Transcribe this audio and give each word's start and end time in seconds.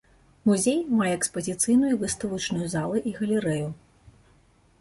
Музей 0.51 0.79
мае 1.01 1.09
экспазіцыйную 1.17 1.91
і 1.97 1.99
выставачную 2.05 2.65
залы 2.75 2.97
і 3.11 3.15
галерэю. 3.19 3.69